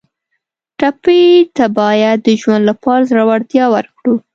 ټپي 0.79 1.21
ته 1.55 1.65
باید 1.79 2.17
د 2.23 2.27
ژوند 2.41 2.63
لپاره 2.69 3.07
زړورتیا 3.09 3.65
ورکړو. 3.75 4.15